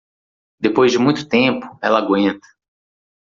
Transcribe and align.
Depois 0.59 0.91
de 0.91 0.97
muito 0.97 1.27
tempo, 1.27 1.77
ela 1.79 1.99
aguenta. 1.99 2.47